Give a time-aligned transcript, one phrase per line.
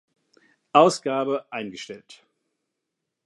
[0.73, 2.23] Ausgabe eingestellt.